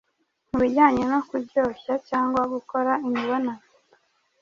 mu 0.49 0.57
bijyanye 0.63 1.03
no 1.11 1.19
kuryoshya 1.27 1.93
cyangwa 2.09 2.41
gukora 2.53 2.91
imibonano 3.07 3.53